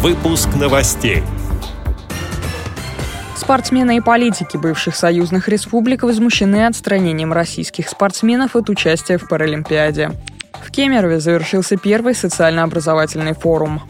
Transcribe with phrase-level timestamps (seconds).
[0.00, 1.24] Выпуск новостей.
[3.34, 10.12] Спортсмены и политики бывших союзных республик возмущены отстранением российских спортсменов от участия в Паралимпиаде.
[10.52, 13.82] В Кемерове завершился первый социально-образовательный форум.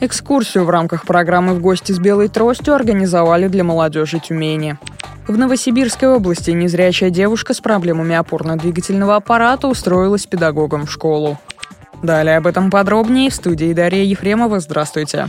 [0.00, 4.78] Экскурсию в рамках программы «В гости с белой тростью» организовали для молодежи Тюмени.
[5.26, 11.36] В Новосибирской области незрячая девушка с проблемами опорно-двигательного аппарата устроилась педагогом в школу.
[12.02, 14.60] Далее об этом подробнее в студии Дарья Ефремова.
[14.60, 15.26] Здравствуйте.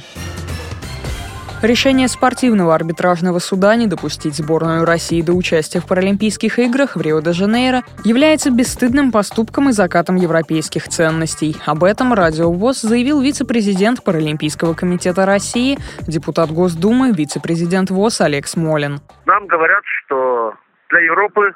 [1.61, 7.81] Решение спортивного арбитражного суда не допустить сборную России до участия в Паралимпийских играх в Рио-де-Жанейро
[8.05, 11.57] является бесстыдным поступком и закатом европейских ценностей.
[11.65, 15.77] Об этом Радио ВОЗ заявил вице-президент Паралимпийского комитета России,
[16.07, 19.01] депутат Госдумы, вице-президент ВОЗ Олег Смолин.
[19.25, 20.53] Нам говорят, что
[20.91, 21.51] для Европы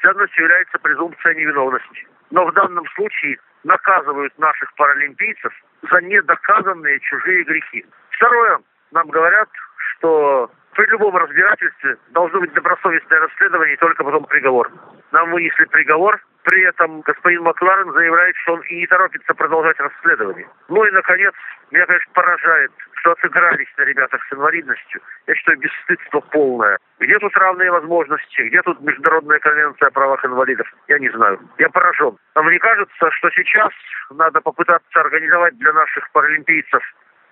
[0.00, 2.06] ценностью является презумпция невиновности.
[2.30, 5.52] Но в данном случае наказывают наших паралимпийцев
[5.90, 7.84] за недоказанные чужие грехи.
[8.10, 8.60] Второе,
[8.92, 9.48] нам говорят,
[9.96, 14.70] что при любом разбирательстве должно быть добросовестное расследование и только потом приговор.
[15.12, 20.48] Нам вынесли приговор, при этом господин Макларен заявляет, что он и не торопится продолжать расследование.
[20.68, 21.34] Ну и, наконец,
[21.70, 25.02] меня, конечно, поражает, что отыгрались на ребятах с инвалидностью.
[25.26, 26.78] Я считаю, бесстыдство полное.
[27.00, 28.40] Где тут равные возможности?
[28.40, 30.66] Где тут Международная конвенция о правах инвалидов?
[30.88, 31.38] Я не знаю.
[31.58, 32.16] Я поражен.
[32.32, 33.72] А мне кажется, что сейчас
[34.10, 36.82] надо попытаться организовать для наших паралимпийцев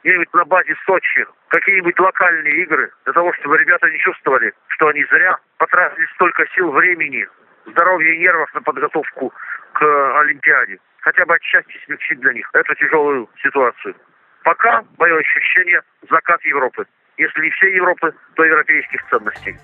[0.02, 5.04] где-нибудь на базе Сочи какие-нибудь локальные игры, для того, чтобы ребята не чувствовали, что они
[5.06, 7.26] зря потратили столько сил, времени,
[7.66, 9.32] здоровья и нервов на подготовку
[9.72, 10.78] к Олимпиаде.
[11.00, 13.94] Хотя бы отчасти смягчить для них эту тяжелую ситуацию.
[14.42, 16.86] Пока, мое ощущение, закат Европы.
[17.16, 19.56] Если не всей Европы, то европейских ценностей.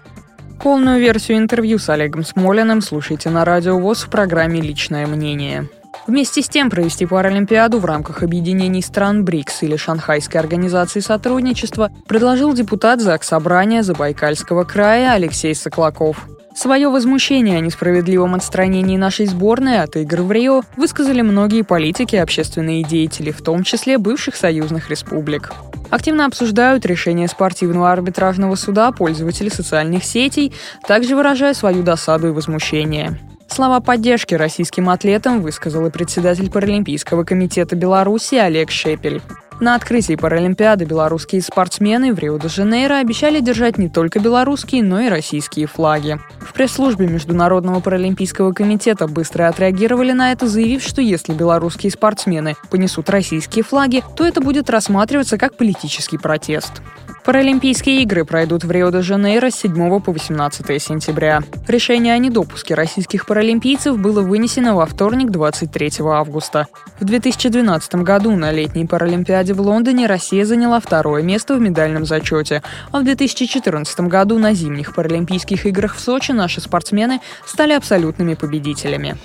[0.63, 5.65] Полную версию интервью с Олегом Смолиным слушайте на Радио ВОЗ в программе «Личное мнение».
[6.07, 12.55] Вместе с тем провести Паралимпиаду в рамках объединений стран БРИКС или Шанхайской организации сотрудничества предложил
[12.55, 16.17] депутат ЗАГС Собрания Забайкальского края Алексей Соклаков.
[16.55, 22.19] Свое возмущение о несправедливом отстранении нашей сборной от игр в Рио высказали многие политики и
[22.19, 25.53] общественные деятели, в том числе бывших союзных республик.
[25.91, 30.53] Активно обсуждают решение спортивного арбитражного суда пользователи социальных сетей,
[30.87, 33.19] также выражая свою досаду и возмущение.
[33.49, 39.21] Слова поддержки российским атлетам высказал и председатель Паралимпийского комитета Беларуси Олег Шепель.
[39.63, 45.69] На открытии Паралимпиады белорусские спортсмены в Рио-де-Жанейро обещали держать не только белорусские, но и российские
[45.69, 46.19] флаги.
[46.41, 53.09] В пресс-службе Международного паралимпийского комитета быстро отреагировали на это, заявив, что если белорусские спортсмены понесут
[53.09, 56.83] российские флаги, то это будет рассматриваться как политический протест.
[57.25, 61.41] Паралимпийские игры пройдут в Рио-де-Жанейро с 7 по 18 сентября.
[61.69, 66.67] Решение о недопуске российских паралимпийцев было вынесено во вторник, 23 августа.
[66.99, 72.61] В 2012 году на летней Паралимпиаде в Лондоне Россия заняла второе место в медальном зачете,
[72.91, 79.17] а в 2014 году на зимних Паралимпийских играх в Сочи наши спортсмены стали абсолютными победителями.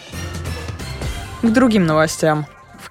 [1.42, 2.46] К другим новостям.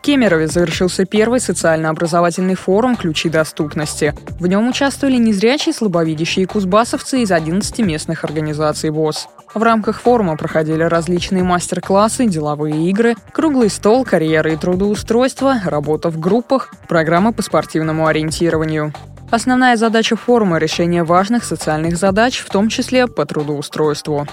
[0.07, 4.15] Кемерове завершился первый социально-образовательный форум «Ключи доступности».
[4.39, 9.27] В нем участвовали незрячие, слабовидящие кузбассовцы из 11 местных организаций ВОЗ.
[9.53, 16.21] В рамках форума проходили различные мастер-классы, деловые игры, круглый стол, карьеры и трудоустройство, работа в
[16.21, 18.93] группах, программы по спортивному ориентированию.
[19.33, 24.29] Основная задача форума– решение важных социальных задач, в том числе по трудоустройству.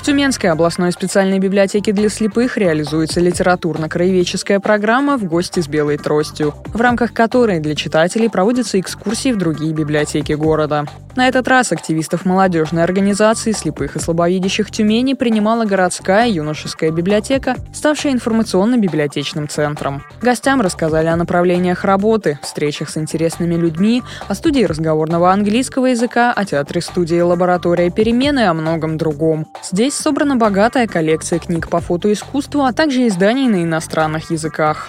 [0.00, 6.54] В Тюменской областной специальной библиотеке для слепых реализуется литературно-краеведческая программа «В гости с белой тростью»,
[6.68, 10.86] в рамках которой для читателей проводятся экскурсии в другие библиотеки города.
[11.16, 18.12] На этот раз активистов молодежной организации слепых и слабовидящих Тюмени принимала городская юношеская библиотека, ставшая
[18.12, 20.02] информационно-библиотечным центром.
[20.22, 26.44] Гостям рассказали о направлениях работы, встречах с интересными людьми, о студии разговорного английского языка, о
[26.44, 29.46] театре-студии «Лаборатория перемены» и о многом другом.
[29.70, 34.88] Здесь Здесь собрана богатая коллекция книг по фотоискусству, а также изданий на иностранных языках.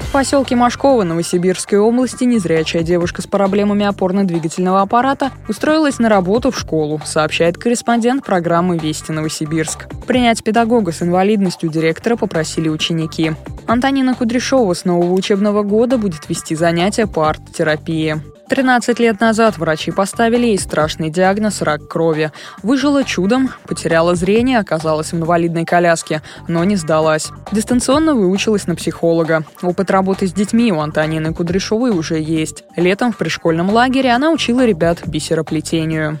[0.00, 6.58] В поселке Машково Новосибирской области незрячая девушка с проблемами опорно-двигательного аппарата устроилась на работу в
[6.58, 9.86] школу, сообщает корреспондент программы «Вести Новосибирск».
[10.04, 13.36] Принять педагога с инвалидностью директора попросили ученики.
[13.66, 18.20] Антонина Кудряшова с нового учебного года будет вести занятия по арт-терапии.
[18.48, 22.32] 13 лет назад врачи поставили ей страшный диагноз– рак крови.
[22.62, 27.30] Выжила чудом, потеряла зрение, оказалась в инвалидной коляске, но не сдалась.
[27.50, 29.44] Дистанционно выучилась на психолога.
[29.62, 32.64] Опыт работы с детьми у Антонины Кудряшовой уже есть.
[32.76, 36.20] Летом в пришкольном лагере она учила ребят бисероплетению.